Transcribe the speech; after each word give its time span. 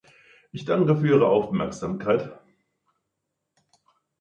Ich 0.51 0.65
danke 0.65 0.95
für 0.95 1.05
Ihre 1.09 1.27
Aufmerksamkeit. 1.27 2.35